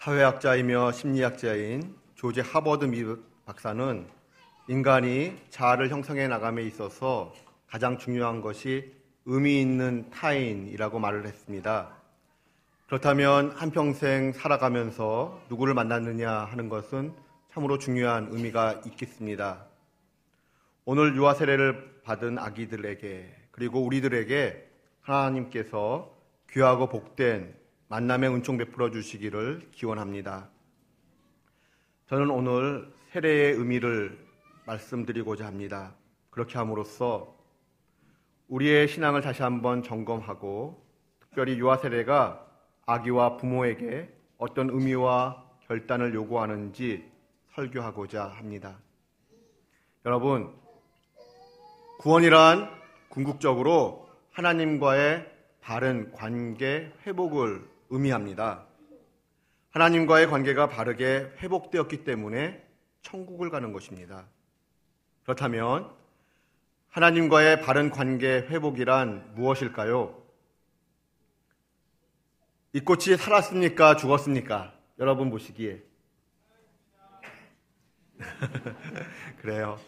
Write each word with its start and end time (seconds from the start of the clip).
사회학자이며 0.00 0.92
심리학자인 0.92 1.94
조지 2.14 2.40
하버드 2.40 2.86
미 2.86 3.04
박사는 3.44 4.06
인간이 4.66 5.36
자아를 5.50 5.90
형성해 5.90 6.26
나감에 6.26 6.62
있어서 6.62 7.34
가장 7.68 7.98
중요한 7.98 8.40
것이 8.40 8.94
의미 9.26 9.60
있는 9.60 10.08
타인이라고 10.08 10.98
말을 10.98 11.26
했습니다. 11.26 11.90
그렇다면 12.86 13.50
한평생 13.50 14.32
살아가면서 14.32 15.38
누구를 15.50 15.74
만났느냐 15.74 16.32
하는 16.32 16.70
것은 16.70 17.12
참으로 17.52 17.76
중요한 17.76 18.28
의미가 18.30 18.80
있겠습니다. 18.86 19.66
오늘 20.86 21.14
유아 21.14 21.34
세례를 21.34 22.00
받은 22.04 22.38
아기들에게 22.38 23.36
그리고 23.50 23.84
우리들에게 23.84 24.66
하나님께서 25.02 26.16
귀하고 26.50 26.88
복된 26.88 27.59
만남의 27.90 28.30
은총 28.30 28.56
베풀어 28.56 28.92
주시기를 28.92 29.70
기원합니다. 29.72 30.48
저는 32.06 32.30
오늘 32.30 32.88
세례의 33.10 33.54
의미를 33.54 34.16
말씀드리고자 34.64 35.44
합니다. 35.44 35.96
그렇게 36.30 36.56
함으로써 36.56 37.36
우리의 38.46 38.86
신앙을 38.86 39.22
다시 39.22 39.42
한번 39.42 39.82
점검하고 39.82 40.86
특별히 41.18 41.58
유아 41.58 41.78
세례가 41.78 42.46
아기와 42.86 43.36
부모에게 43.38 44.08
어떤 44.38 44.70
의미와 44.70 45.44
결단을 45.66 46.14
요구하는지 46.14 47.10
설교하고자 47.56 48.24
합니다. 48.24 48.78
여러분, 50.06 50.54
구원이란 51.98 52.70
궁극적으로 53.08 54.08
하나님과의 54.30 55.28
바른 55.60 56.12
관계 56.12 56.92
회복을 57.04 57.69
의미합니다. 57.90 58.64
하나님과의 59.70 60.28
관계가 60.28 60.68
바르게 60.68 61.32
회복되었기 61.38 62.04
때문에 62.04 62.64
천국을 63.02 63.50
가는 63.50 63.72
것입니다. 63.72 64.26
그렇다면 65.22 65.90
하나님과의 66.90 67.62
바른 67.62 67.90
관계 67.90 68.38
회복이란 68.48 69.34
무엇일까요? 69.34 70.20
이 72.72 72.80
꽃이 72.80 73.16
살았습니까? 73.16 73.96
죽었습니까? 73.96 74.72
여러분 74.98 75.30
보시기에. 75.30 75.82
그래요. 79.40 79.78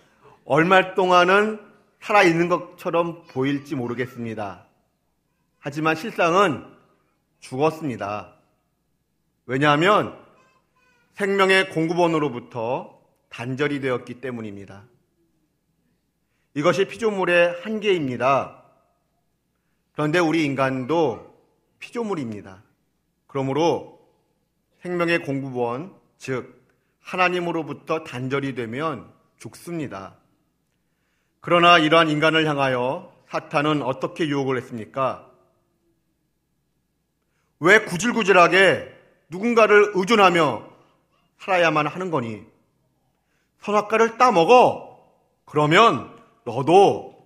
얼마 0.45 0.95
동안은 0.95 1.61
살아있는 2.01 2.49
것처럼 2.49 3.25
보일지 3.29 3.77
모르겠습니다. 3.77 4.67
하지만 5.61 5.95
실상은 5.95 6.67
죽었습니다. 7.43 8.35
왜냐하면 9.47 10.19
생명의 11.15 11.69
공급원으로부터 11.71 12.99
단절이 13.29 13.81
되었기 13.81 14.21
때문입니다. 14.21 14.85
이것이 16.55 16.87
피조물의 16.87 17.61
한계입니다. 17.63 18.63
그런데 19.93 20.19
우리 20.19 20.45
인간도 20.45 21.35
피조물입니다. 21.79 22.63
그러므로 23.27 24.01
생명의 24.81 25.23
공급원, 25.23 25.95
즉, 26.19 26.63
하나님으로부터 27.01 28.05
단절이 28.05 28.55
되면 28.55 29.13
죽습니다. 29.39 30.17
그러나 31.41 31.79
이러한 31.79 32.09
인간을 32.09 32.47
향하여 32.47 33.13
사탄은 33.29 33.83
어떻게 33.83 34.29
유혹을 34.29 34.57
했습니까? 34.59 35.32
왜 37.65 37.85
구질구질하게 37.85 38.93
누군가를 39.29 39.93
의존하며 39.95 40.69
살아야만 41.39 41.87
하는 41.87 42.11
거니? 42.11 42.45
선악과를 43.61 44.19
따먹어. 44.19 45.01
그러면 45.45 46.13
너도 46.45 47.25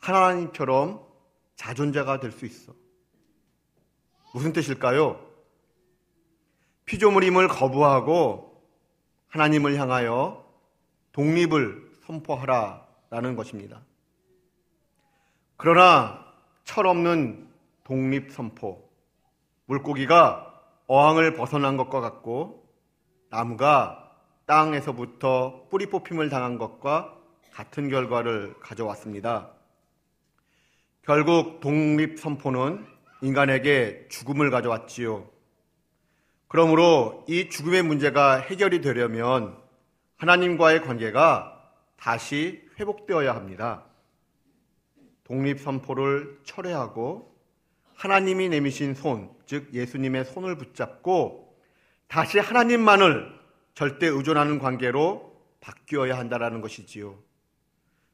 하나님처럼 0.00 1.06
자존자가 1.54 2.18
될 2.18 2.32
수 2.32 2.46
있어. 2.46 2.72
무슨 4.34 4.52
뜻일까요? 4.52 5.24
피조물임을 6.86 7.46
거부하고 7.46 8.60
하나님을 9.28 9.76
향하여 9.78 10.44
독립을 11.12 11.92
선포하라라는 12.06 13.36
것입니다. 13.36 13.80
그러나 15.56 16.26
철없는 16.64 17.48
독립 17.84 18.32
선포, 18.32 18.89
물고기가 19.70 20.52
어항을 20.88 21.34
벗어난 21.34 21.76
것과 21.76 22.00
같고 22.00 22.68
나무가 23.30 24.10
땅에서부터 24.46 25.68
뿌리 25.70 25.86
뽑힘을 25.86 26.28
당한 26.28 26.58
것과 26.58 27.16
같은 27.52 27.88
결과를 27.88 28.54
가져왔습니다. 28.58 29.52
결국 31.02 31.60
독립 31.60 32.18
선포는 32.18 32.84
인간에게 33.22 34.08
죽음을 34.08 34.50
가져왔지요. 34.50 35.28
그러므로 36.48 37.24
이 37.28 37.48
죽음의 37.48 37.84
문제가 37.84 38.40
해결이 38.40 38.80
되려면 38.80 39.56
하나님과의 40.16 40.82
관계가 40.82 41.62
다시 41.96 42.60
회복되어야 42.80 43.36
합니다. 43.36 43.84
독립 45.22 45.60
선포를 45.60 46.40
철회하고 46.42 47.29
하나님이 48.00 48.48
내미신 48.48 48.94
손, 48.94 49.30
즉 49.44 49.74
예수님의 49.74 50.24
손을 50.24 50.56
붙잡고 50.56 51.54
다시 52.08 52.38
하나님만을 52.38 53.30
절대 53.74 54.06
의존하는 54.06 54.58
관계로 54.58 55.38
바뀌어야 55.60 56.16
한다라는 56.16 56.62
것이지요. 56.62 57.18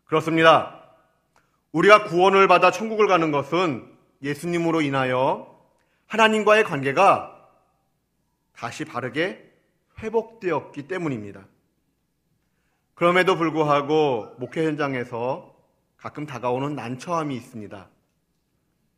그렇습니다. 0.04 0.90
우리가 1.70 2.02
구원을 2.02 2.48
받아 2.48 2.72
천국을 2.72 3.06
가는 3.06 3.30
것은 3.30 3.88
예수님으로 4.22 4.80
인하여 4.80 5.56
하나님과의 6.08 6.64
관계가 6.64 7.48
다시 8.56 8.84
바르게 8.84 9.52
회복되었기 10.00 10.88
때문입니다. 10.88 11.46
그럼에도 12.94 13.36
불구하고 13.36 14.34
목회 14.38 14.66
현장에서 14.66 15.54
가끔 15.96 16.26
다가오는 16.26 16.74
난처함이 16.74 17.36
있습니다. 17.36 17.88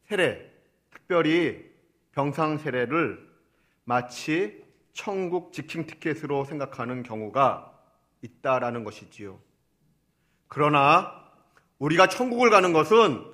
세례, 0.05 0.48
특별히 0.91 1.65
병상 2.13 2.59
세례를 2.59 3.27
마치 3.85 4.63
천국 4.93 5.53
직행 5.53 5.87
티켓으로 5.87 6.45
생각하는 6.45 7.03
경우가 7.03 7.73
있다라는 8.23 8.85
것이지요. 8.85 9.39
그러나 10.49 11.13
우리가 11.79 12.09
천국을 12.09 12.51
가는 12.51 12.73
것은 12.73 13.25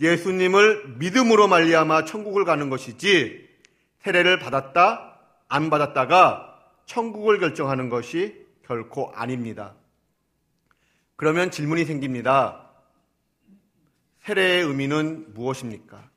예수님을 0.00 0.96
믿음으로 0.98 1.46
말미암아 1.46 2.04
천국을 2.04 2.44
가는 2.44 2.68
것이지 2.70 3.48
세례를 4.00 4.38
받았다 4.40 5.20
안 5.48 5.70
받았다가 5.70 6.60
천국을 6.86 7.38
결정하는 7.38 7.88
것이 7.88 8.46
결코 8.64 9.12
아닙니다. 9.14 9.74
그러면 11.16 11.50
질문이 11.50 11.84
생깁니다. 11.84 12.70
세례의 14.22 14.64
의미는 14.64 15.32
무엇입니까? 15.34 16.11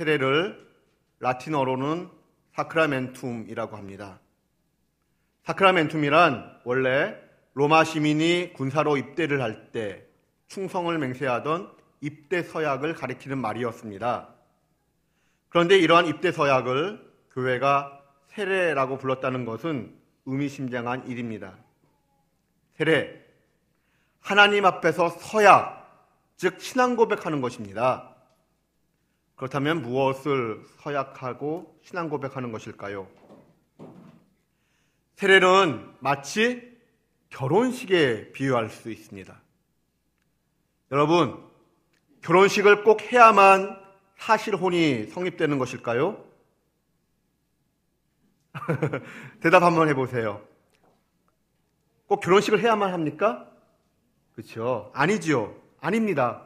세례를 0.00 0.66
라틴어로는 1.18 2.08
사크라멘툼이라고 2.54 3.76
합니다. 3.76 4.18
사크라멘툼이란 5.42 6.60
원래 6.64 7.16
로마 7.52 7.84
시민이 7.84 8.54
군사로 8.54 8.96
입대를 8.96 9.42
할 9.42 9.72
때 9.72 10.06
충성을 10.46 10.96
맹세하던 10.96 11.70
입대 12.00 12.42
서약을 12.42 12.94
가리키는 12.94 13.36
말이었습니다. 13.38 14.34
그런데 15.50 15.78
이러한 15.78 16.06
입대 16.06 16.32
서약을 16.32 17.06
교회가 17.32 18.00
세례라고 18.28 18.96
불렀다는 18.96 19.44
것은 19.44 19.94
의미심장한 20.24 21.08
일입니다. 21.08 21.58
세례, 22.72 23.22
하나님 24.20 24.64
앞에서 24.64 25.10
서약, 25.10 26.34
즉 26.36 26.58
신앙 26.60 26.96
고백하는 26.96 27.42
것입니다. 27.42 28.09
그렇다면 29.40 29.80
무엇을 29.80 30.62
서약하고 30.80 31.80
신앙 31.82 32.10
고백하는 32.10 32.52
것일까요? 32.52 33.08
세례는 35.14 35.94
마치 36.00 36.78
결혼식에 37.30 38.32
비유할 38.32 38.68
수 38.68 38.90
있습니다. 38.90 39.40
여러분, 40.92 41.42
결혼식을 42.20 42.84
꼭 42.84 43.00
해야만 43.00 43.82
사실 44.18 44.54
혼이 44.54 45.06
성립되는 45.06 45.58
것일까요? 45.58 46.22
대답 49.40 49.62
한번 49.62 49.88
해보세요. 49.88 50.46
꼭 52.06 52.20
결혼식을 52.20 52.60
해야만 52.60 52.92
합니까? 52.92 53.50
그렇죠. 54.34 54.90
아니지요. 54.92 55.56
아닙니다. 55.80 56.44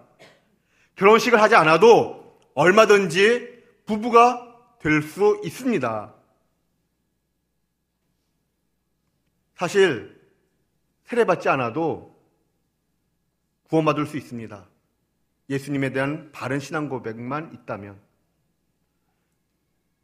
결혼식을 0.94 1.42
하지 1.42 1.56
않아도 1.56 2.23
얼마든지 2.54 3.62
부부가 3.86 4.50
될 4.80 5.02
수 5.02 5.40
있습니다. 5.44 6.14
사실 9.56 10.20
세례받지 11.04 11.48
않아도 11.48 12.14
구원받을 13.68 14.06
수 14.06 14.16
있습니다. 14.16 14.68
예수님에 15.48 15.90
대한 15.92 16.30
바른 16.32 16.60
신앙 16.60 16.88
고백만 16.88 17.52
있다면. 17.54 18.00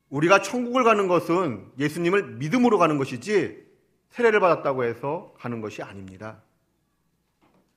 우리가 0.09 0.43
천국을 0.43 0.83
가는 0.83 1.09
것은 1.09 1.71
예수님을 1.79 2.37
믿음으로 2.39 2.79
가는 2.79 2.97
것이지 2.99 3.67
세례를 4.11 4.41
받았다고 4.41 4.85
해서 4.85 5.35
가는 5.39 5.61
것이 5.61 5.83
아닙니다. 5.83 6.43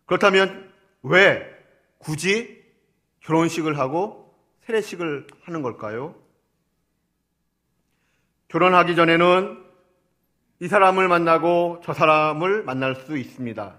그렇다면 0.05 0.71
왜 1.03 1.45
굳이 1.97 2.63
결혼식을 3.21 3.77
하고 3.77 4.22
세례식을 4.65 5.27
하는 5.44 5.62
걸까요? 5.62 6.15
결혼하기 8.48 8.95
전에는 8.95 9.63
이 10.60 10.68
사람을 10.68 11.07
만나고 11.07 11.81
저 11.83 11.94
사람을 11.94 12.63
만날 12.63 12.95
수 12.95 13.18
있습니다. 13.18 13.77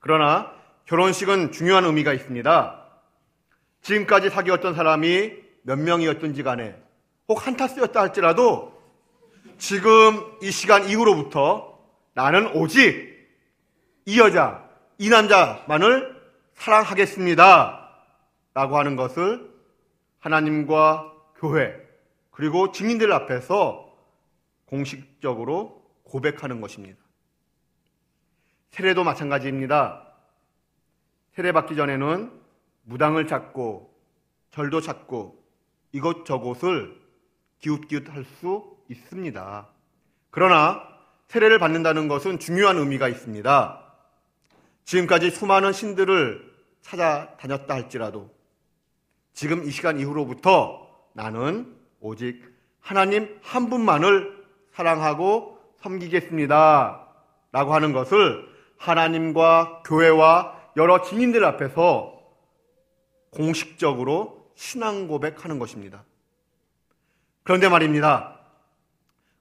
그러나 0.00 0.52
결혼식은 0.86 1.52
중요한 1.52 1.84
의미가 1.84 2.12
있습니다. 2.14 2.84
지금까지 3.82 4.30
사귀었던 4.30 4.74
사람이 4.74 5.32
몇 5.62 5.78
명이었든지 5.78 6.42
간에 6.42 6.76
혹 7.28 7.46
한타 7.46 7.68
쓰였다 7.68 8.00
할지라도 8.00 8.76
지금 9.58 10.20
이 10.42 10.50
시간 10.50 10.88
이후로부터 10.88 11.78
나는 12.14 12.56
오직 12.56 13.18
이 14.06 14.18
여자, 14.18 14.66
이 14.96 15.10
남자만을 15.10 16.16
사랑하겠습니다. 16.54 17.76
라고 18.54 18.78
하는 18.78 18.96
것을 18.96 19.57
하나님과 20.20 21.12
교회, 21.36 21.74
그리고 22.30 22.72
증인들 22.72 23.12
앞에서 23.12 23.96
공식적으로 24.66 25.82
고백하는 26.04 26.60
것입니다. 26.60 26.98
세례도 28.70 29.04
마찬가지입니다. 29.04 30.06
세례 31.32 31.52
받기 31.52 31.76
전에는 31.76 32.32
무당을 32.82 33.26
찾고 33.26 33.94
절도 34.50 34.80
찾고 34.80 35.42
이것저것을 35.92 37.00
기웃기웃 37.60 38.08
할 38.08 38.24
수 38.24 38.76
있습니다. 38.88 39.68
그러나 40.30 40.82
세례를 41.28 41.58
받는다는 41.58 42.08
것은 42.08 42.38
중요한 42.38 42.78
의미가 42.78 43.08
있습니다. 43.08 43.84
지금까지 44.84 45.30
수많은 45.30 45.72
신들을 45.72 46.56
찾아다녔다 46.80 47.74
할지라도 47.74 48.34
지금 49.38 49.62
이 49.62 49.70
시간 49.70 50.00
이후로부터 50.00 50.88
나는 51.12 51.72
오직 52.00 52.42
하나님 52.80 53.38
한 53.40 53.70
분만을 53.70 54.44
사랑하고 54.72 55.60
섬기겠습니다. 55.76 57.06
라고 57.52 57.72
하는 57.72 57.92
것을 57.92 58.48
하나님과 58.78 59.84
교회와 59.86 60.72
여러 60.76 61.02
증인들 61.02 61.44
앞에서 61.44 62.20
공식적으로 63.30 64.50
신앙 64.56 65.06
고백하는 65.06 65.60
것입니다. 65.60 66.02
그런데 67.44 67.68
말입니다. 67.68 68.40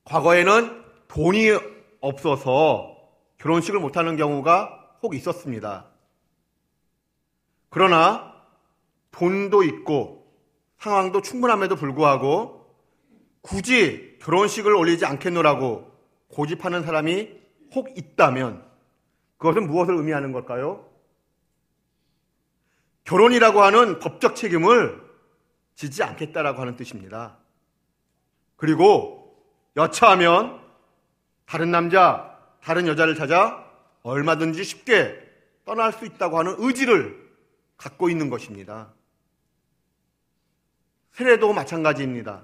과거에는 0.03 0.85
돈이 1.07 1.57
없어서 2.01 2.95
결혼식을 3.39 3.79
못하는 3.79 4.15
경우가 4.15 4.97
혹 5.01 5.15
있었습니다. 5.15 5.87
그러나 7.71 8.26
돈도 9.17 9.63
있고 9.63 10.31
상황도 10.77 11.21
충분함에도 11.21 11.75
불구하고 11.75 12.67
굳이 13.41 14.17
결혼식을 14.21 14.75
올리지 14.75 15.05
않겠노라고 15.05 15.91
고집하는 16.27 16.83
사람이 16.83 17.35
혹 17.73 17.97
있다면 17.97 18.63
그것은 19.37 19.67
무엇을 19.67 19.95
의미하는 19.95 20.31
걸까요? 20.31 20.85
결혼이라고 23.05 23.61
하는 23.61 23.99
법적 23.99 24.35
책임을 24.35 25.01
지지 25.73 26.03
않겠다라고 26.03 26.61
하는 26.61 26.75
뜻입니다. 26.75 27.37
그리고 28.55 29.35
여차하면 29.77 30.59
다른 31.45 31.71
남자, 31.71 32.37
다른 32.61 32.85
여자를 32.87 33.15
찾아 33.15 33.65
얼마든지 34.03 34.63
쉽게 34.63 35.17
떠날 35.65 35.91
수 35.93 36.05
있다고 36.05 36.37
하는 36.37 36.55
의지를 36.57 37.27
갖고 37.77 38.09
있는 38.09 38.29
것입니다. 38.29 38.91
세례도 41.17 41.51
마찬가지입니다. 41.51 42.43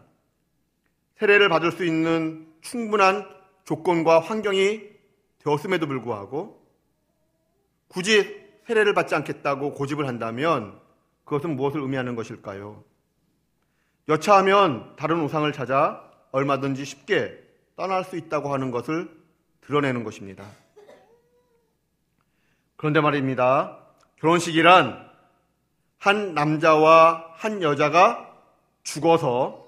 세례를 1.18 1.48
받을 1.48 1.72
수 1.72 1.86
있는 1.86 2.52
충분한 2.62 3.24
조건과 3.66 4.20
환경이 4.20 4.82
되었음에도 5.38 5.86
불구하고 5.86 6.60
굳이 7.88 8.44
세례를 8.66 8.96
받지 8.96 9.14
않겠다고 9.14 9.76
고집을 9.76 10.08
한다면 10.08 10.80
그것은 11.24 11.56
무엇을 11.56 11.82
의미하는 11.82 12.16
것일까요? 12.16 12.84
여차하면 14.10 14.96
다른 14.96 15.24
우상을 15.24 15.52
찾아 15.54 16.12
얼마든지 16.32 16.84
쉽게 16.84 17.44
떠날 17.76 18.04
수 18.04 18.18
있다고 18.18 18.52
하는 18.52 18.72
것을 18.72 19.08
드러내는 19.62 20.04
것입니다. 20.04 20.46
그런데 22.76 23.02
말입니다. 23.02 23.78
결혼식이란 24.20 25.12
한 26.00 26.34
남자와 26.34 27.34
한 27.36 27.62
여자가 27.62 28.33
죽어서 28.84 29.68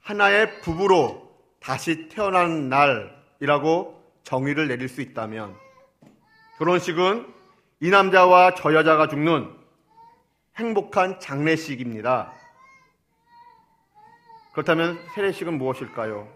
하나의 0.00 0.60
부부로 0.60 1.26
다시 1.60 2.08
태어난 2.08 2.68
날이라고 2.68 4.02
정의를 4.22 4.68
내릴 4.68 4.88
수 4.88 5.00
있다면 5.00 5.56
결혼식은 6.58 7.32
이 7.80 7.90
남자와 7.90 8.54
저 8.54 8.74
여자가 8.74 9.08
죽는 9.08 9.54
행복한 10.56 11.20
장례식입니다. 11.20 12.32
그렇다면 14.52 14.98
세례식은 15.14 15.58
무엇일까요? 15.58 16.32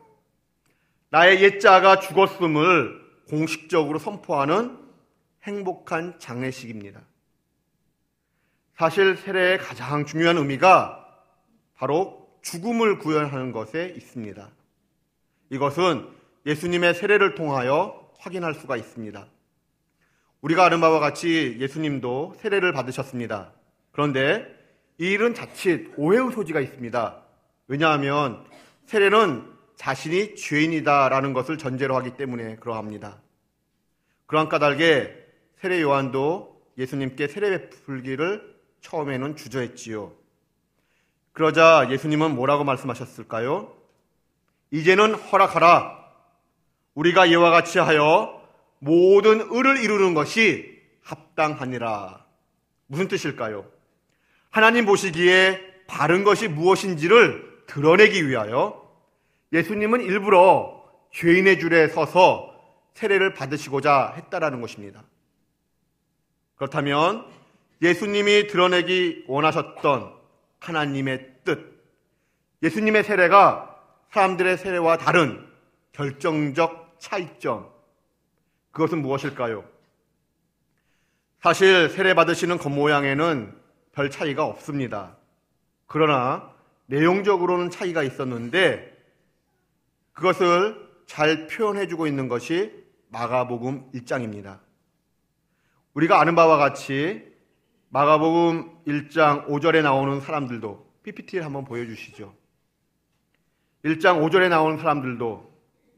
나의 1.09 1.43
옛자가 1.43 2.01
죽었음을 2.01 3.01
공식적으로 3.31 3.99
선포하는 3.99 4.79
행복한 5.45 6.19
장례식입니다. 6.19 7.01
사실 8.77 9.17
세례의 9.17 9.59
가장 9.59 10.05
중요한 10.05 10.37
의미가 10.37 11.00
바로 11.81 12.29
죽음을 12.43 12.99
구현하는 12.99 13.53
것에 13.53 13.95
있습니다. 13.97 14.51
이것은 15.49 16.07
예수님의 16.45 16.93
세례를 16.93 17.35
통하여 17.35 18.13
확인할 18.19 18.53
수가 18.53 18.77
있습니다. 18.77 19.27
우리가 20.43 20.67
아는 20.67 20.83
바와 20.83 21.01
같이 21.01 21.57
예수님도 21.59 22.35
세례를 22.37 22.75
받으셨습니다. 22.75 23.55
그런데 23.93 24.45
이 24.99 25.07
일은 25.07 25.33
자칫 25.33 25.91
오해의 25.97 26.33
소지가 26.33 26.61
있습니다. 26.61 27.25
왜냐하면 27.69 28.45
세례는 28.85 29.51
자신이 29.77 30.37
죄인이다라는 30.37 31.33
것을 31.33 31.57
전제로 31.57 31.97
하기 31.97 32.19
때문에 32.19 32.57
그러합니다. 32.57 33.23
그러한 34.27 34.51
까닭에 34.51 35.17
세례 35.57 35.81
요한도 35.81 36.61
예수님께 36.77 37.27
세례 37.29 37.71
베풀기를 37.71 38.55
처음에는 38.83 39.37
주저했지요. 39.37 40.20
그러자 41.41 41.89
예수님은 41.91 42.35
뭐라고 42.35 42.65
말씀하셨을까요? 42.65 43.75
이제는 44.73 45.15
허락하라. 45.15 45.99
우리가 46.93 47.25
이와 47.25 47.49
같이 47.49 47.79
하여 47.79 48.43
모든 48.79 49.41
의를 49.51 49.83
이루는 49.83 50.13
것이 50.13 50.79
합당하니라. 51.03 52.27
무슨 52.89 53.09
뜻일까요? 53.09 53.65
하나님 54.51 54.85
보시기에 54.85 55.87
바른 55.87 56.25
것이 56.25 56.47
무엇인지를 56.47 57.63
드러내기 57.67 58.29
위하여 58.29 58.87
예수님은 59.55 60.03
일부러 60.03 60.85
죄인의 61.15 61.59
줄에 61.59 61.89
서서 61.89 62.55
세례를 62.93 63.33
받으시고자 63.33 64.13
했다라는 64.15 64.61
것입니다. 64.61 65.05
그렇다면 66.57 67.25
예수님이 67.81 68.47
드러내기 68.47 69.25
원하셨던 69.27 70.21
하나님의 70.61 71.30
뜻, 71.45 71.59
예수님의 72.63 73.05
세례가 73.05 73.77
사람들의 74.11 74.59
세례와 74.59 74.99
다른 74.99 75.47
결정적 75.93 76.97
차이점, 76.99 77.71
그것은 78.73 79.03
무엇일까요? 79.03 79.65
사실 81.41 81.89
세례 81.89 82.15
받으시는 82.15 82.59
겉모양에는 82.59 83.59
별 83.93 84.11
차이가 84.11 84.45
없습니다. 84.45 85.17
그러나 85.87 86.55
내용적으로는 86.87 87.71
차이가 87.71 88.03
있었는데 88.03 88.97
그것을 90.13 90.91
잘 91.07 91.47
표현해주고 91.47 92.07
있는 92.07 92.29
것이 92.29 92.85
마가복음 93.09 93.91
1장입니다. 93.93 94.61
우리가 95.95 96.21
아는 96.21 96.35
바와 96.35 96.57
같이 96.57 97.25
마가복음 97.89 98.85
1장 98.87 99.47
5절에 99.49 99.83
나오는 99.83 100.21
사람들도 100.21 100.90
PPT를 101.03 101.45
한번 101.45 101.65
보여주시죠. 101.65 102.35
1장 103.85 104.21
5절에 104.23 104.49
나오는 104.49 104.77
사람들도 104.79 105.51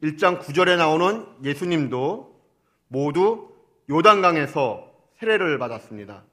1장 0.03 0.39
9절에 0.39 0.77
나오는 0.77 1.25
예수님도 1.43 2.39
모두 2.87 3.53
요단강에서 3.89 4.91
세례를 5.17 5.57
받았습니다. 5.57 6.23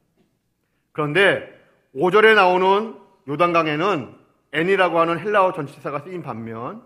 그런데 0.92 1.48
5절에 1.94 2.34
나오는 2.34 2.96
요단강에는 3.28 4.14
애니라고 4.52 4.98
하는 4.98 5.18
헬라어 5.18 5.52
전치사가 5.52 6.00
쓰인 6.00 6.22
반면 6.22 6.82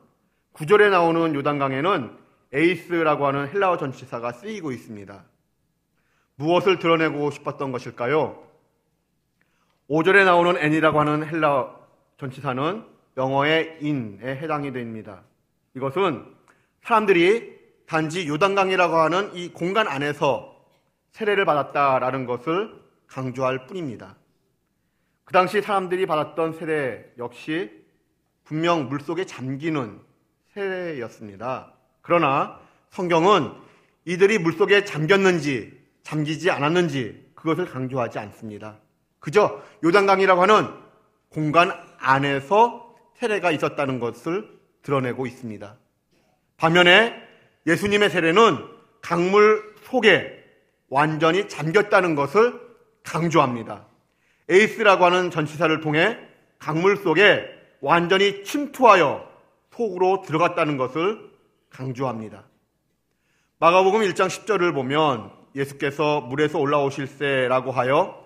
9절에 0.54 0.90
나오는 0.90 1.34
요단강에는 1.34 2.18
에이스라고 2.52 3.26
하는 3.26 3.48
헬라어 3.48 3.78
전치사가 3.78 4.32
쓰이고 4.32 4.72
있습니다. 4.72 5.24
무엇을 6.36 6.78
드러내고 6.78 7.30
싶었던 7.30 7.72
것일까요? 7.72 8.42
5절에 9.90 10.24
나오는 10.24 10.56
애니라고 10.56 10.98
하는 11.00 11.26
헬라어 11.26 11.78
전치사는 12.18 12.84
영어의 13.16 13.78
in에 13.82 14.36
해당이 14.36 14.72
됩니다. 14.72 15.22
이것은 15.76 16.24
사람들이 16.82 17.54
단지 17.86 18.26
요단강이라고 18.26 18.96
하는 18.96 19.34
이 19.34 19.50
공간 19.50 19.86
안에서 19.86 20.54
세례를 21.12 21.44
받았다라는 21.44 22.26
것을 22.26 22.82
강조할 23.06 23.66
뿐입니다. 23.66 24.16
그 25.24 25.32
당시 25.32 25.60
사람들이 25.60 26.06
받았던 26.06 26.54
세례 26.54 27.04
역시 27.18 27.70
분명 28.44 28.88
물속에 28.88 29.26
잠기는 29.26 30.00
세례였습니다. 30.54 31.72
그러나 32.02 32.58
성경은 32.90 33.52
이들이 34.06 34.38
물속에 34.38 34.84
잠겼는지 34.84 35.78
잠기지 36.02 36.50
않았는지 36.50 37.32
그것을 37.34 37.66
강조하지 37.66 38.18
않습니다. 38.18 38.78
그저 39.24 39.62
요단강이라고 39.82 40.42
하는 40.42 40.68
공간 41.30 41.72
안에서 41.98 42.94
세례가 43.14 43.52
있었다는 43.52 43.98
것을 43.98 44.46
드러내고 44.82 45.26
있습니다. 45.26 45.76
반면에 46.58 47.14
예수님의 47.66 48.10
세례는 48.10 48.58
강물 49.00 49.76
속에 49.84 50.44
완전히 50.90 51.48
잠겼다는 51.48 52.16
것을 52.16 52.60
강조합니다. 53.02 53.86
에이스라고 54.50 55.06
하는 55.06 55.30
전치사를 55.30 55.80
통해 55.80 56.18
강물 56.58 56.98
속에 56.98 57.48
완전히 57.80 58.44
침투하여 58.44 59.26
속으로 59.70 60.20
들어갔다는 60.26 60.76
것을 60.76 61.30
강조합니다. 61.70 62.44
마가복음 63.58 64.02
1장 64.02 64.26
10절을 64.26 64.74
보면 64.74 65.30
예수께서 65.56 66.20
물에서 66.20 66.58
올라오실세라고 66.58 67.70
하여 67.72 68.23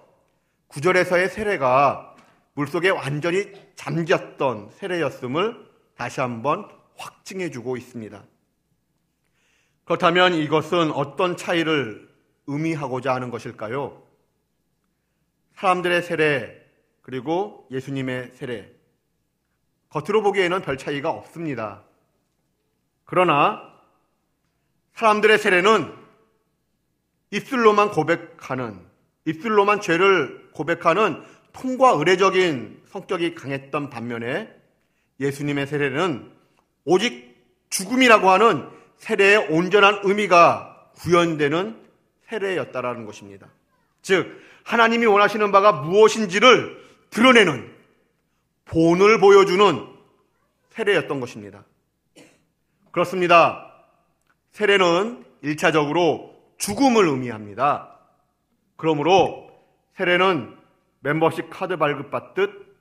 구절에서의 0.68 1.28
세례가 1.28 2.16
물속에 2.54 2.90
완전히 2.90 3.52
잠겼던 3.75 4.70
세례였음을 4.72 5.66
다시 5.96 6.20
한번 6.20 6.68
확증해 6.96 7.50
주고 7.50 7.76
있습니다. 7.76 8.22
그렇다면 9.84 10.34
이것은 10.34 10.90
어떤 10.92 11.37
차이를 11.37 12.08
의미하고자 12.46 13.14
하는 13.14 13.30
것일까요? 13.30 14.02
사람들의 15.54 16.02
세례, 16.02 16.66
그리고 17.02 17.66
예수님의 17.70 18.32
세례. 18.34 18.70
겉으로 19.88 20.22
보기에는 20.22 20.60
별 20.62 20.76
차이가 20.76 21.10
없습니다. 21.10 21.82
그러나 23.04 23.62
사람들의 24.92 25.38
세례는 25.38 25.94
입술로만 27.30 27.90
고백하는, 27.90 28.87
입술로만 29.25 29.80
죄를 29.80 30.47
고백하는 30.58 31.22
통과 31.52 31.90
의례적인 31.90 32.82
성격이 32.88 33.36
강했던 33.36 33.90
반면에 33.90 34.52
예수님의 35.20 35.68
세례는 35.68 36.32
오직 36.84 37.36
죽음이라고 37.70 38.28
하는 38.28 38.68
세례의 38.96 39.48
온전한 39.50 40.00
의미가 40.02 40.90
구현되는 40.96 41.80
세례였다라는 42.26 43.06
것입니다. 43.06 43.46
즉, 44.02 44.40
하나님이 44.64 45.06
원하시는 45.06 45.52
바가 45.52 45.72
무엇인지를 45.72 46.76
드러내는 47.10 47.72
본을 48.64 49.20
보여주는 49.20 49.86
세례였던 50.70 51.20
것입니다. 51.20 51.64
그렇습니다. 52.90 53.72
세례는 54.50 55.24
1차적으로 55.44 56.32
죽음을 56.58 57.06
의미합니다. 57.06 57.96
그러므로 58.76 59.47
세례는 59.98 60.56
멤버십 61.00 61.50
카드 61.50 61.76
발급받듯 61.76 62.76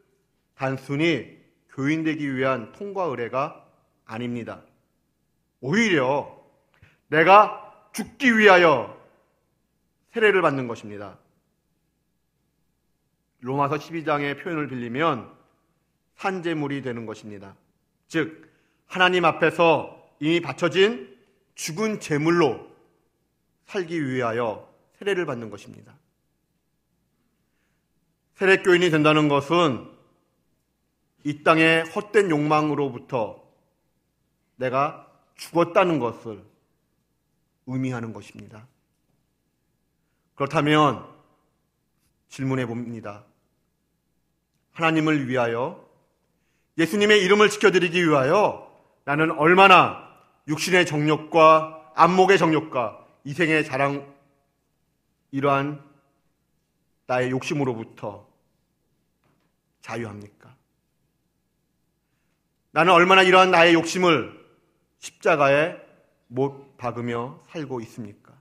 단순히 0.54 1.36
교인 1.72 2.04
되기 2.04 2.36
위한 2.36 2.72
통과 2.74 3.06
의례가 3.06 3.68
아닙니다. 4.06 4.62
오히려 5.60 6.40
내가 7.08 7.90
죽기 7.92 8.38
위하여 8.38 8.96
세례를 10.12 10.44
받는 10.44 10.68
것입니다. 10.68 11.18
로마서 13.40 13.78
12장의 13.78 14.44
표현을 14.44 14.68
빌리면 14.68 15.36
산재물이 16.18 16.84
되는 16.84 17.08
것입니다. 17.08 17.56
즉, 18.08 18.48
하나님 18.86 19.26
앞에서 19.26 20.08
이미 20.20 20.40
바쳐진 20.40 21.18
죽은 21.56 22.00
제물로 22.00 22.70
살기 23.66 24.08
위하여 24.08 24.72
세례를 25.00 25.26
받는 25.26 25.50
것입니다. 25.50 25.96
세례교인이 28.38 28.92
된다는 28.92 29.30
것은 29.30 29.90
이 31.24 31.44
땅의 31.44 31.86
헛된 31.86 32.30
욕망으로부터 32.30 33.44
내가 34.58 35.08
죽었다는 35.36 36.00
것을 36.00 36.44
의미하는 37.66 38.14
것입니다. 38.14 38.68
그렇다면 40.36 41.04
질문해 42.30 42.68
봅니다. 42.68 43.24
하나님을 44.74 45.28
위하여 45.28 45.84
예수님의 46.78 47.24
이름을 47.24 47.50
지켜드리기 47.50 48.08
위하여 48.08 48.72
나는 49.04 49.32
얼마나 49.32 50.16
육신의 50.48 50.86
정욕과 50.86 51.94
안목의 51.96 52.38
정욕과 52.38 53.04
이생의 53.24 53.66
자랑 53.66 54.14
이러한 55.32 55.84
나의 57.08 57.32
욕심으로부터 57.32 58.27
자유합니까? 59.88 60.54
나는 62.72 62.92
얼마나 62.94 63.24
이러한 63.24 63.52
나의 63.52 63.74
욕심을 63.74 64.38
십자가에 65.00 65.78
못 66.28 66.78
박으며 66.78 67.42
살고 67.48 67.80
있습니까? 67.82 68.34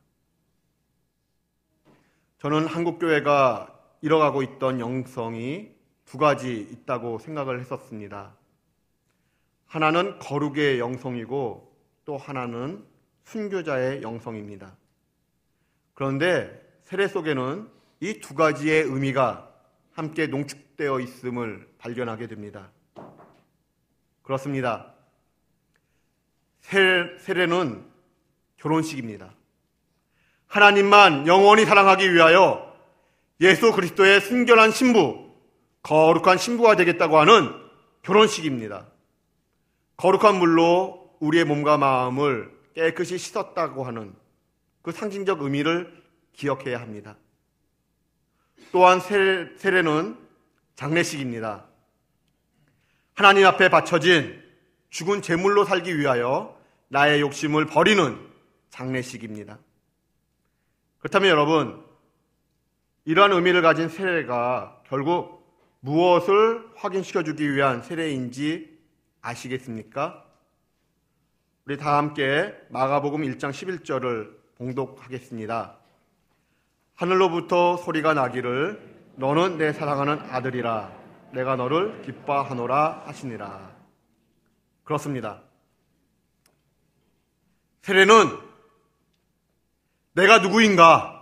저는 2.38 2.66
한국교회가 2.66 3.72
잃어가고 4.02 4.42
있던 4.42 4.80
영성이 4.80 5.70
두 6.04 6.18
가지 6.18 6.52
있다고 6.60 7.18
생각을 7.18 7.60
했었습니다. 7.60 8.34
하나는 9.66 10.18
거룩의 10.18 10.78
영성이고 10.78 11.76
또 12.04 12.16
하나는 12.16 12.84
순교자의 13.24 14.02
영성입니다. 14.02 14.76
그런데 15.94 16.62
세례 16.84 17.08
속에는 17.08 17.70
이 18.00 18.20
두 18.20 18.34
가지의 18.34 18.82
의미가 18.82 19.55
함께 19.96 20.26
농축되어 20.26 21.00
있음을 21.00 21.66
발견하게 21.78 22.26
됩니다. 22.26 22.70
그렇습니다. 24.22 24.92
세례 26.60 27.46
는 27.46 27.82
결혼식입니다. 28.58 29.32
하나님만 30.48 31.26
영원히 31.26 31.64
사랑하기 31.64 32.12
위하여 32.12 32.76
예수 33.40 33.72
그리스도의 33.72 34.20
순결한 34.20 34.70
신부, 34.70 35.30
거룩한 35.82 36.36
신부가 36.36 36.76
되겠다고 36.76 37.18
하는 37.18 37.50
결혼식입니다. 38.02 38.86
거룩한 39.96 40.38
물로 40.38 41.16
우리의 41.20 41.46
몸과 41.46 41.78
마음을 41.78 42.54
깨끗이 42.74 43.16
씻었다고 43.16 43.84
하는 43.84 44.14
그 44.82 44.92
상징적 44.92 45.40
의미를 45.40 46.02
기억해야 46.32 46.82
합니다. 46.82 47.16
또한 48.72 49.00
세례 49.00 49.82
는 49.82 50.16
장례식입니다. 50.74 51.64
하나님 53.14 53.46
앞에 53.46 53.68
바쳐진 53.68 54.42
죽은 54.90 55.22
제물로 55.22 55.64
살기 55.64 55.98
위하여 55.98 56.58
나의 56.88 57.20
욕심을 57.20 57.66
버리는 57.66 58.18
장례식입니다. 58.70 59.58
그렇다면 60.98 61.30
여러분, 61.30 61.84
이러한 63.04 63.32
의미를 63.32 63.62
가진 63.62 63.88
세례가 63.88 64.82
결국 64.88 65.36
무엇을 65.80 66.68
확인시켜 66.74 67.22
주기 67.22 67.54
위한 67.54 67.82
세례인지 67.82 68.76
아시겠습니까? 69.22 70.24
우리 71.64 71.76
다 71.76 71.96
함께 71.96 72.54
마가복음 72.70 73.22
1장 73.22 73.50
11절을 73.50 74.36
봉독하겠습니다. 74.56 75.78
하늘로부터 76.96 77.76
소리가 77.76 78.14
나기를 78.14 78.80
너는 79.16 79.58
내 79.58 79.72
사랑하는 79.72 80.18
아들이라 80.30 80.92
내가 81.32 81.56
너를 81.56 82.02
기뻐하노라 82.02 83.02
하시니라. 83.06 83.70
그렇습니다. 84.84 85.42
세례는 87.82 88.38
내가 90.14 90.38
누구인가? 90.38 91.12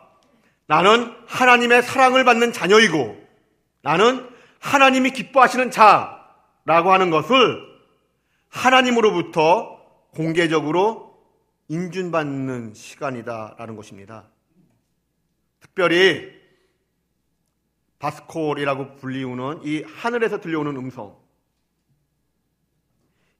나는 0.66 1.14
하나님의 1.26 1.82
사랑을 1.82 2.24
받는 2.24 2.52
자녀이고 2.52 3.22
나는 3.82 4.30
하나님이 4.60 5.10
기뻐하시는 5.10 5.70
자라고 5.70 6.92
하는 6.92 7.10
것을 7.10 7.60
하나님으로부터 8.48 9.78
공개적으로 10.14 11.18
인준받는 11.68 12.74
시간이다라는 12.74 13.76
것입니다. 13.76 14.28
특별히 15.74 16.32
바스콜이라고 17.98 18.94
불리우는 18.96 19.62
이 19.64 19.82
하늘에서 19.82 20.40
들려오는 20.40 20.76
음성. 20.76 21.18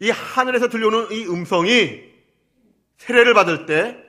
이 0.01 0.11
하늘에서 0.11 0.69
들려오는 0.69 1.13
이 1.13 1.27
음성이 1.27 2.13
세례를 2.97 3.35
받을 3.35 3.67
때 3.67 4.05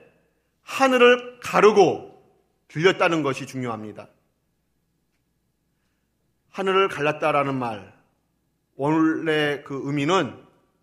하늘을 0.62 1.38
가르고 1.40 2.20
들렸다는 2.68 3.22
것이 3.22 3.46
중요합니다. 3.46 4.08
하늘을 6.50 6.88
갈랐다라는 6.88 7.54
말, 7.54 7.94
원래 8.74 9.62
그 9.62 9.82
의미는 9.84 10.36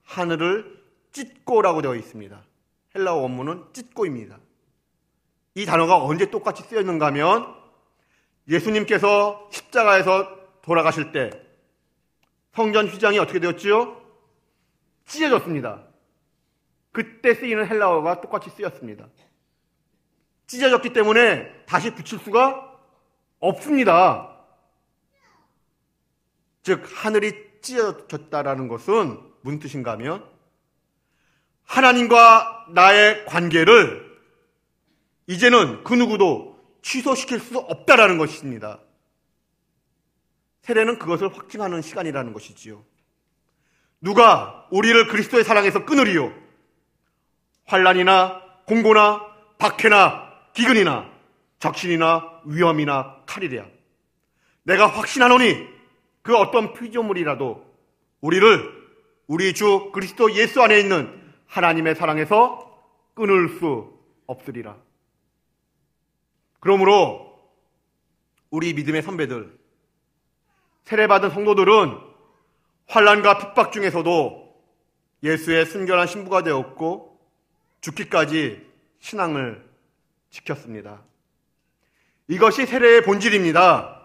하늘을 0.04 0.82
찢고라고 1.12 1.82
되어 1.82 1.96
있습니다. 1.96 2.42
헬라어 2.96 3.16
원문은 3.18 3.66
찢고입니다. 3.74 4.40
이 5.56 5.66
단어가 5.66 6.04
언제 6.04 6.30
똑같이 6.32 6.64
쓰였는가 6.64 7.08
하면 7.08 7.56
예수님께서 8.48 9.50
십자가에서 9.52 10.28
돌아가실 10.62 11.12
때 11.12 11.30
성전 12.54 12.88
휘장이 12.88 13.20
어떻게 13.20 13.40
되었지요? 13.40 14.02
찢어졌습니다. 15.06 15.84
그때 16.92 17.34
쓰이는 17.34 17.68
헬라어가 17.68 18.22
똑같이 18.22 18.50
쓰였습니다. 18.52 19.08
찢어졌기 20.48 20.94
때문에 20.94 21.66
다시 21.66 21.94
붙일 21.94 22.20
수가 22.20 22.80
없습니다. 23.40 24.38
즉 26.62 26.84
하늘이 26.94 27.60
찢어졌다라는 27.62 28.68
것은 28.68 29.20
무슨 29.42 29.60
뜻인가 29.60 29.92
하면 29.94 30.26
하나님과 31.66 32.68
나의 32.70 33.26
관계를 33.26 34.13
이제는 35.28 35.84
그 35.84 35.94
누구도 35.94 36.60
취소시킬 36.82 37.40
수 37.40 37.58
없다라는 37.58 38.18
것입니다. 38.18 38.80
세례는 40.62 41.00
그것을 41.00 41.36
확증하는 41.36 41.82
시간이라는 41.82 42.34
것이지요. 42.34 42.84
누가 44.02 44.68
우리를 44.72 45.08
그리스도의 45.08 45.44
사랑에서 45.44 45.86
끊으리요? 45.86 46.34
환란이나 47.66 48.42
공고나 48.66 49.22
박해나 49.58 50.32
기근이나 50.54 51.10
적신이나 51.60 52.42
위험이나 52.46 53.24
칼이랴. 53.26 53.66
내가 54.64 54.88
확신하노니 54.88 55.68
그 56.22 56.36
어떤 56.36 56.74
피조물이라도 56.74 57.66
우리를 58.22 58.84
우리 59.28 59.54
주 59.54 59.92
그리스도 59.94 60.34
예수 60.34 60.62
안에 60.62 60.80
있는 60.80 61.22
하나님의 61.48 61.96
사랑에서 61.96 62.82
끊을 63.14 63.58
수 63.60 63.94
없으리라. 64.28 64.76
그러므로 66.64 67.38
우리 68.50 68.74
믿음의 68.74 69.02
선배들, 69.02 69.60
세례받은 70.86 71.32
성도들은 71.32 72.00
환란과 72.88 73.38
핍박 73.38 73.74
중에서도 73.74 74.64
예수의 75.24 75.66
순결한 75.66 76.08
신부가 76.08 76.42
되었고 76.42 77.20
죽기까지 77.82 78.66
신앙을 79.00 79.70
지켰습니다. 80.30 81.02
이것이 82.30 82.66
세례의 82.66 83.04
본질입니다. 83.04 84.02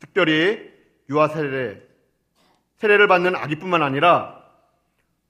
특별히 0.00 0.70
유아 1.08 1.28
세례, 1.28 1.80
세례를 2.76 3.08
받는 3.08 3.36
아기뿐만 3.36 3.82
아니라 3.82 4.38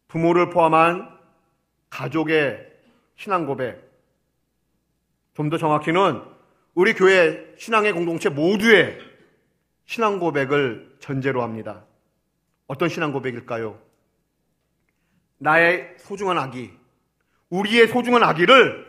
부모를 0.09 0.51
포함한 0.51 1.17
가족의 1.91 2.73
신앙 3.15 3.47
고백, 3.47 3.92
좀 5.35 5.51
더 5.51 5.59
정확히는 5.59 6.23
우리 6.75 6.95
교회 6.95 7.55
신앙의 7.59 7.93
공동체 7.93 8.29
모두의 8.29 8.99
신앙 9.87 10.19
고백을 10.19 10.97
전제로 11.01 11.43
합니다. 11.43 11.85
어떤 12.67 12.89
신앙 12.89 13.13
고백일까요? 13.13 13.79
나의 15.39 15.97
소중한 15.99 16.39
아기, 16.39 16.71
우리의 17.51 17.89
소중한 17.89 18.23
아기를 18.23 18.87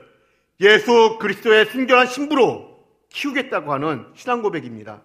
예수 0.59 1.17
그리스도의 1.19 1.65
순결한 1.65 2.07
신부로 2.07 2.85
키우겠다고 3.09 3.73
하는 3.73 4.07
신앙 4.15 4.41
고백입니다. 4.41 5.01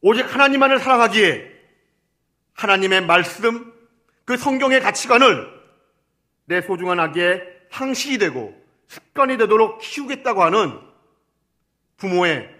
오직 0.00 0.22
하나님만을 0.22 0.78
사랑하기에 0.78 1.52
하나님의 2.54 3.06
말씀, 3.06 3.72
그 4.24 4.36
성경의 4.36 4.80
가치관을 4.80 5.46
내 6.46 6.60
소중한 6.62 6.98
아기의 6.98 7.42
상식이 7.70 8.18
되고 8.18 8.65
습관이 8.88 9.36
되도록 9.38 9.78
키우겠다고 9.78 10.42
하는 10.42 10.78
부모의 11.96 12.54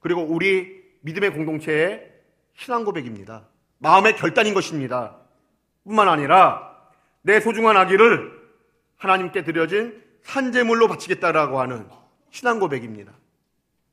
그리고 0.00 0.22
우리 0.22 0.82
믿음의 1.00 1.32
공동체의 1.32 2.10
신앙 2.54 2.84
고백입니다. 2.84 3.48
마음의 3.78 4.16
결단인 4.16 4.54
것입니다. 4.54 5.16
뿐만 5.84 6.08
아니라 6.08 6.76
내 7.22 7.40
소중한 7.40 7.76
아기를 7.76 8.40
하나님께 8.96 9.44
드려진 9.44 10.02
산재물로 10.22 10.88
바치겠다라고 10.88 11.60
하는 11.60 11.88
신앙 12.30 12.60
고백입니다. 12.60 13.12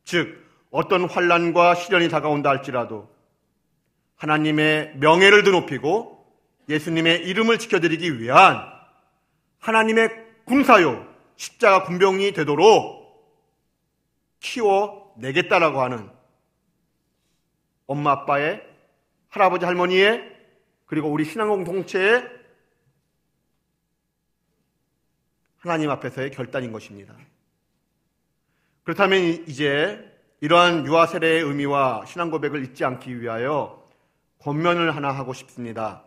즉 0.04 0.46
어떤 0.72 1.10
환란과 1.10 1.76
시련이 1.76 2.10
다가온다 2.10 2.50
할지라도 2.50 3.10
하나님의 4.18 4.98
명예를 4.98 5.44
드높이고 5.44 6.20
예수님의 6.68 7.28
이름을 7.28 7.58
지켜드리기 7.58 8.20
위한 8.20 8.64
하나님의 9.60 10.10
군사요 10.46 11.09
십자가 11.40 11.84
군병이 11.84 12.34
되도록 12.34 13.00
키워내겠다라고 14.42 15.82
하는 15.82 16.12
엄마 17.88 18.12
아빠의 18.12 18.62
할아버지 19.30 19.64
할머니의 19.64 20.38
그리고 20.86 21.10
우리 21.10 21.24
신앙 21.24 21.48
공동체의 21.48 22.28
하나님 25.60 25.90
앞에서의 25.92 26.32
결단인 26.32 26.74
것입니다. 26.74 27.16
그렇다면 28.84 29.22
이제 29.48 30.06
이러한 30.42 30.86
유아 30.86 31.06
세례의 31.06 31.44
의미와 31.44 32.06
신앙 32.06 32.32
고백을 32.32 32.66
잊지 32.66 32.84
않기 32.84 33.22
위하여 33.22 33.90
권면을 34.40 34.94
하나 34.94 35.12
하고 35.12 35.32
싶습니다. 35.32 36.04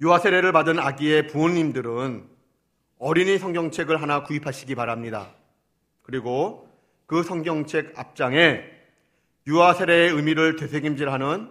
유아 0.00 0.20
세례를 0.20 0.52
받은 0.52 0.78
아기의 0.78 1.26
부모님들은 1.26 2.35
어린이 2.98 3.38
성경책을 3.38 4.00
하나 4.00 4.22
구입하시기 4.22 4.74
바랍니다. 4.74 5.34
그리고 6.02 6.68
그 7.06 7.22
성경책 7.22 7.98
앞장에 7.98 8.64
유아 9.46 9.74
세례의 9.74 10.10
의미를 10.10 10.56
되새김질하는 10.56 11.50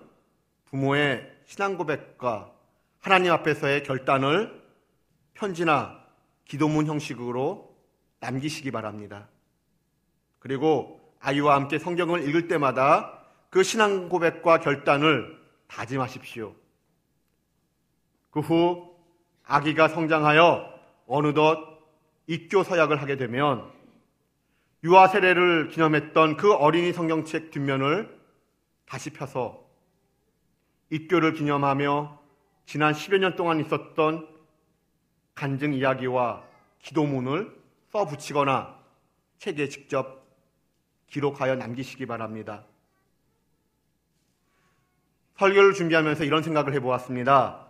부모의 0.66 1.32
신앙 1.46 1.78
고백과 1.78 2.52
하나님 3.00 3.32
앞에서의 3.32 3.84
결단을 3.84 4.62
편지나 5.36 6.04
기도문 6.46 6.88
형식으로 6.88 7.76
남기시기 8.20 8.72
바랍니다. 8.72 9.30
그리고 10.40 11.00
아이와 11.20 11.56
함께 11.56 11.80
성경을 11.80 12.28
읽을 12.28 12.48
때마다 12.48 13.24
그 13.50 13.64
신앙 13.64 14.10
고백과 14.10 14.60
결단을 14.60 15.40
다짐하십시오. 15.68 16.54
그 18.32 18.40
후 18.42 18.96
아기가 19.44 19.88
성장하여 19.88 20.75
어느덧 21.08 21.76
입교 22.28 22.64
서약을 22.64 23.02
하게 23.02 23.18
되면 23.18 23.72
유아 24.84 25.08
세례를 25.08 25.70
기념했던 25.70 26.38
그 26.38 26.54
어린이 26.54 26.94
성경책 26.94 27.52
뒷면을 27.52 28.20
다시 28.86 29.12
펴서 29.12 29.66
입교를 30.90 31.34
기념하며 31.34 32.20
지난 32.66 32.94
10여 32.94 33.20
년 33.20 33.36
동안 33.36 33.60
있었던 33.60 34.28
간증 35.34 35.74
이야기와 35.74 36.44
기도문을 36.80 37.56
써 37.92 38.06
붙이거나 38.06 38.80
책에 39.40 39.70
직접 39.70 40.24
기록하여 41.08 41.56
남기시기 41.56 42.06
바랍니다. 42.06 42.66
설교를 45.38 45.74
준비하면서 45.74 46.24
이런 46.24 46.44
생각을 46.44 46.74
해보았습니다. 46.74 47.70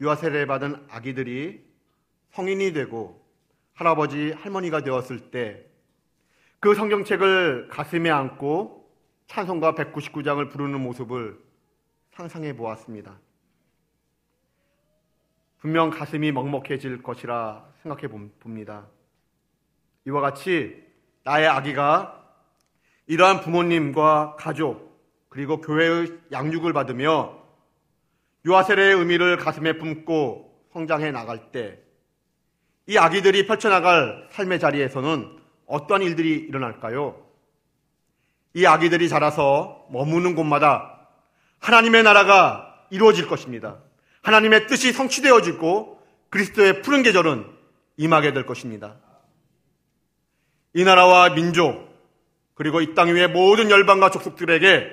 유아 0.00 0.16
세례 0.16 0.46
받은 0.46 0.86
아기들이 0.90 1.63
성인이 2.34 2.72
되고 2.72 3.24
할아버지, 3.72 4.32
할머니가 4.32 4.82
되었을 4.82 5.30
때 5.30 5.74
그 6.64 6.74
성경책을 6.74 7.68
가슴에 7.68 8.08
안고 8.08 8.90
찬송가 9.26 9.74
199장을 9.74 10.50
부르는 10.50 10.80
모습을 10.80 11.38
상상해 12.12 12.56
보았습니다. 12.56 13.20
분명 15.58 15.90
가슴이 15.90 16.32
먹먹해질 16.32 17.02
것이라 17.02 17.70
생각해 17.82 18.08
봅니다. 18.08 18.86
이와 20.06 20.22
같이 20.22 20.82
나의 21.24 21.48
아기가 21.48 22.34
이러한 23.08 23.42
부모님과 23.42 24.36
가족 24.38 24.98
그리고 25.28 25.60
교회의 25.60 26.18
양육을 26.32 26.72
받으며 26.72 27.42
유아세례의 28.46 28.94
의미를 28.94 29.36
가슴에 29.36 29.76
품고 29.76 30.66
성장해 30.72 31.10
나갈 31.10 31.52
때 31.52 31.78
이 32.86 32.98
아기들이 32.98 33.46
펼쳐나갈 33.46 34.28
삶의 34.32 34.60
자리에서는 34.60 35.38
어떤 35.66 36.02
일들이 36.02 36.34
일어날까요? 36.34 37.20
이 38.54 38.66
아기들이 38.66 39.08
자라서 39.08 39.86
머무는 39.90 40.34
곳마다 40.34 41.08
하나님의 41.60 42.02
나라가 42.02 42.86
이루어질 42.90 43.26
것입니다. 43.26 43.78
하나님의 44.22 44.66
뜻이 44.66 44.92
성취되어지고 44.92 46.00
그리스도의 46.30 46.82
푸른 46.82 47.02
계절은 47.02 47.46
임하게 47.96 48.32
될 48.32 48.44
것입니다. 48.46 48.96
이 50.74 50.84
나라와 50.84 51.30
민족 51.30 51.94
그리고 52.54 52.80
이 52.80 52.94
땅 52.94 53.08
위의 53.14 53.28
모든 53.28 53.70
열방과 53.70 54.10
족속들에게 54.10 54.90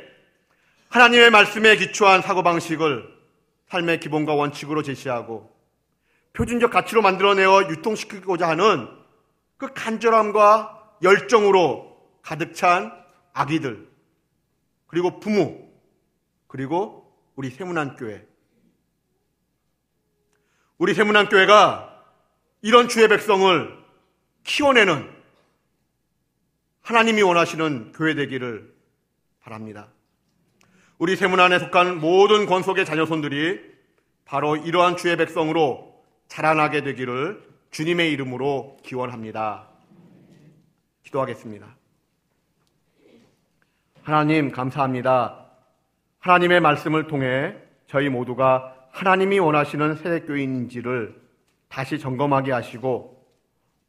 하나님의 0.90 1.30
말씀에 1.30 1.76
기초한 1.76 2.22
사고방식을 2.22 3.08
삶의 3.68 4.00
기본과 4.00 4.34
원칙으로 4.34 4.82
제시하고 4.82 5.52
표준적 6.34 6.72
가치로 6.72 7.02
만들어내어 7.02 7.70
유통시키고자 7.70 8.48
하는 8.48 8.88
그 9.58 9.74
간절함과 9.74 10.98
열정으로 11.04 11.98
가득 12.22 12.54
찬 12.54 12.92
아기들, 13.34 13.90
그리고 14.88 15.20
부모, 15.20 15.70
그리고 16.48 17.14
우리 17.36 17.50
세문안 17.50 17.96
교회. 17.96 18.26
우리 20.78 20.94
세문안 20.94 21.30
교회가 21.30 22.04
이런 22.62 22.88
주의 22.88 23.08
백성을 23.08 23.80
키워내는 24.44 25.10
하나님이 26.82 27.22
원하시는 27.22 27.92
교회 27.94 28.16
되기를 28.16 28.74
바랍니다. 29.42 29.90
우리 30.98 31.16
세문안에 31.16 31.60
속한 31.60 32.00
모든 32.00 32.46
권속의 32.46 32.86
자녀손들이 32.86 33.60
바로 34.26 34.56
이러한 34.56 34.98
주의 34.98 35.16
백성으로 35.18 35.91
자라나게 36.32 36.82
되기를 36.82 37.44
주님의 37.72 38.14
이름으로 38.14 38.78
기원합니다. 38.84 39.68
기도하겠습니다. 41.04 41.76
하나님 44.02 44.50
감사합니다. 44.50 45.48
하나님의 46.20 46.62
말씀을 46.62 47.08
통해 47.08 47.58
저희 47.86 48.08
모두가 48.08 48.74
하나님이 48.92 49.40
원하시는 49.40 49.96
세대교인인지를 49.96 51.22
다시 51.68 52.00
점검하게 52.00 52.54
하시고 52.54 53.28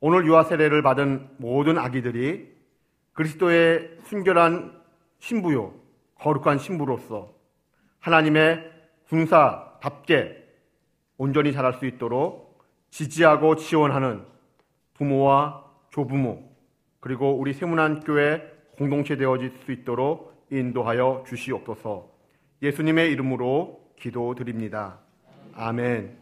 오늘 0.00 0.26
유아 0.26 0.42
세례를 0.42 0.82
받은 0.82 1.36
모든 1.36 1.78
아기들이 1.78 2.52
그리스도의 3.12 3.98
순결한 4.06 4.82
신부요 5.20 5.74
거룩한 6.16 6.58
신부로서 6.58 7.32
하나님의 8.00 8.68
군사답게 9.06 10.41
온전히 11.22 11.52
자랄 11.52 11.74
수 11.74 11.86
있도록 11.86 12.58
지지하고 12.90 13.54
지원하는 13.54 14.24
부모와 14.94 15.64
조부모 15.90 16.42
그리고 16.98 17.38
우리 17.38 17.52
세문안 17.52 18.00
교회 18.00 18.42
공동체 18.76 19.16
되어질 19.16 19.52
수 19.64 19.70
있도록 19.70 20.48
인도하여 20.50 21.22
주시옵소서. 21.28 22.10
예수님의 22.60 23.12
이름으로 23.12 23.80
기도드립니다. 24.00 24.98
아멘. 25.54 26.21